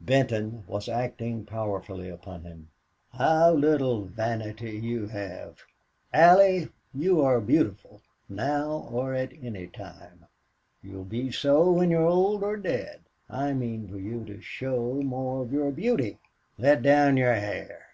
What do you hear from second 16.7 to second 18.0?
down your hair.